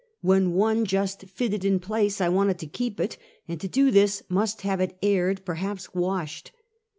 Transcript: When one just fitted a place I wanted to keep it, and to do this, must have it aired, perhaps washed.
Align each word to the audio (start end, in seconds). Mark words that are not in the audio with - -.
When 0.21 0.53
one 0.53 0.85
just 0.87 1.25
fitted 1.29 1.63
a 1.63 1.77
place 1.77 2.19
I 2.21 2.27
wanted 2.27 2.57
to 2.57 2.65
keep 2.65 2.99
it, 2.99 3.19
and 3.47 3.61
to 3.61 3.67
do 3.67 3.91
this, 3.91 4.23
must 4.29 4.61
have 4.63 4.81
it 4.81 4.97
aired, 5.03 5.45
perhaps 5.45 5.93
washed. 5.93 6.51